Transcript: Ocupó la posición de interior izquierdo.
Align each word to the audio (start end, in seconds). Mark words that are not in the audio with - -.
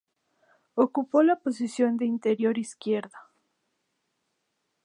Ocupó 0.73 1.21
la 1.21 1.35
posición 1.35 1.97
de 1.97 2.05
interior 2.07 2.57
izquierdo. 2.57 3.15